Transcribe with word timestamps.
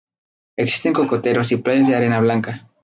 Existen 0.57 0.93
cocoteros 0.93 1.51
y 1.51 1.57
playas 1.57 1.85
de 1.87 1.95
arena 1.95 2.19
blanca. 2.21 2.67